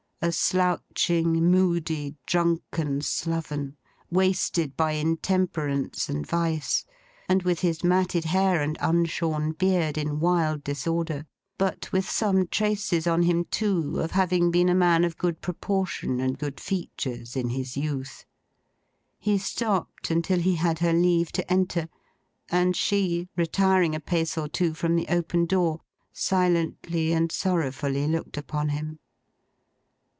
[0.23, 3.75] A slouching, moody, drunken sloven,
[4.11, 6.85] wasted by intemperance and vice,
[7.27, 11.25] and with his matted hair and unshorn beard in wild disorder;
[11.57, 16.19] but, with some traces on him, too, of having been a man of good proportion
[16.19, 18.27] and good features in his youth.
[19.17, 21.89] He stopped until he had her leave to enter;
[22.51, 25.81] and she, retiring a pace or two from the open door,
[26.13, 28.99] silently and sorrowfully looked upon him.